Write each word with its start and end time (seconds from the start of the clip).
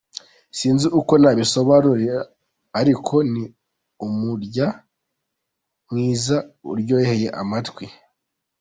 Sinzi 0.57 0.87
uko 0.99 1.13
nabisobanura 1.21 2.17
ariko 2.79 3.13
ni 3.31 3.43
umurya 4.05 4.67
mwiza 5.89 6.37
uryoheye 6.71 7.27
amatwi. 7.41 7.85